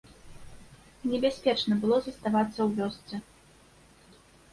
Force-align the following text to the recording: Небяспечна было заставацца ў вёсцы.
Небяспечна 1.11 1.73
было 1.83 1.97
заставацца 2.07 2.55
ў 2.55 2.69
вёсцы. 2.79 3.15